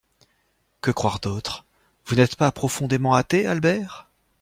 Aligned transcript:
Que 0.81 0.89
croire 0.89 1.19
d’autre? 1.19 1.63
Vous 2.07 2.15
n’êtes 2.15 2.35
pas 2.35 2.51
profondément 2.51 3.13
athée, 3.13 3.45
Albert? 3.45 4.07